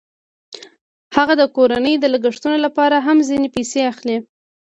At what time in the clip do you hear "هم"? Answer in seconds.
3.07-3.17